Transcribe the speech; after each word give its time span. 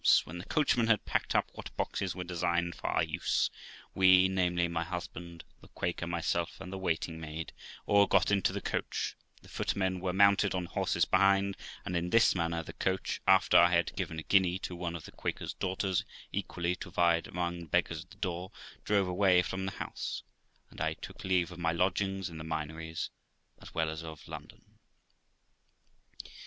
When 0.23 0.39
the 0.39 0.45
coachmen 0.45 0.87
had 0.87 1.05
packed 1.05 1.35
up 1.35 1.51
what 1.53 1.77
boxes 1.77 2.15
were 2.15 2.23
designed 2.23 2.73
for 2.73 2.87
our 2.87 3.03
use, 3.03 3.51
we, 3.93 4.27
namely, 4.27 4.67
my 4.67 4.83
husband, 4.83 5.43
the 5.61 5.67
Quaker, 5.67 6.07
myself, 6.07 6.59
and 6.59 6.73
the 6.73 6.79
waiting 6.79 7.19
maid, 7.21 7.53
all 7.85 8.07
got 8.07 8.31
into 8.31 8.51
the 8.51 8.61
coach, 8.61 9.15
the 9.43 9.47
footmen 9.47 9.99
were 9.99 10.11
mounted 10.11 10.55
on 10.55 10.65
horses 10.65 11.05
behind, 11.05 11.55
and 11.85 11.95
in 11.95 12.09
this 12.09 12.33
manner 12.33 12.63
the 12.63 12.73
coach, 12.73 13.21
after 13.27 13.59
I 13.59 13.69
had 13.75 13.95
given 13.95 14.17
a 14.17 14.23
guinea 14.23 14.57
to 14.61 14.75
one 14.75 14.95
of 14.95 15.05
the 15.05 15.11
Quaker's 15.11 15.53
daughters 15.53 16.03
equally 16.31 16.73
to 16.77 16.89
divide 16.89 17.27
among 17.27 17.59
the 17.59 17.65
beggars 17.67 18.03
at 18.03 18.09
the 18.09 18.17
door, 18.17 18.51
drove 18.83 19.07
away 19.07 19.43
from 19.43 19.67
the 19.67 19.71
house, 19.73 20.23
and 20.71 20.81
I 20.81 20.95
took 20.95 21.23
leave 21.23 21.51
of 21.51 21.59
my 21.59 21.73
lodging 21.73 22.23
in 22.27 22.39
the 22.39 22.43
Minories, 22.43 23.11
as 23.61 23.75
well 23.75 23.91
as 23.91 24.03
of 24.03 24.27
London. 24.27 24.63